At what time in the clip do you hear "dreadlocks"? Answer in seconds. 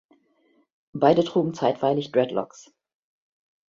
2.11-2.73